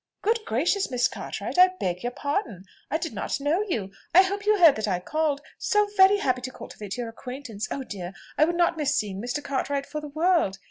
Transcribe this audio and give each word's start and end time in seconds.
"Good 0.23 0.39
gracious! 0.47 0.89
Miss 0.89 1.07
Cartwright 1.07 1.59
I 1.59 1.73
beg 1.79 2.01
your 2.01 2.11
pardon, 2.11 2.63
I 2.89 2.97
did 2.97 3.13
not 3.13 3.39
know 3.39 3.61
you. 3.61 3.91
I 4.15 4.23
hope 4.23 4.47
you 4.47 4.57
heard 4.57 4.75
that 4.77 4.87
I 4.87 4.99
called; 4.99 5.41
so 5.59 5.87
very 5.95 6.17
happy 6.17 6.41
to 6.41 6.51
cultivate 6.51 6.97
your 6.97 7.07
acquaintance! 7.07 7.67
Oh 7.69 7.83
dear! 7.83 8.13
I 8.35 8.45
would 8.45 8.57
not 8.57 8.77
miss 8.77 8.95
seeing 8.95 9.21
Mr. 9.21 9.43
Cartwright 9.43 9.85
for 9.85 10.01
the 10.01 10.07
world! 10.07 10.57